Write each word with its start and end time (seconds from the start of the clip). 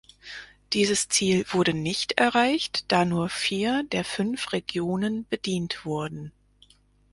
Dieses 0.73 1.09
Ziel 1.09 1.45
wurde 1.51 1.75
nicht 1.75 2.13
erreicht, 2.13 2.85
da 2.87 3.05
nur 3.05 3.29
vier 3.29 3.83
der 3.91 4.03
fünf 4.03 4.51
Regionen 4.51 5.27
bedient 5.29 5.85
wurden. 5.85 6.31